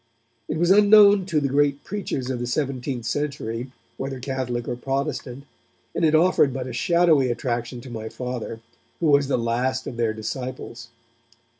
[0.47, 5.43] It was unknown to the great preachers of the seventeenth century, whether Catholic or Protestant,
[5.93, 8.61] and it offered but a shadowy attraction to my Father,
[8.99, 10.87] who was the last of their disciples.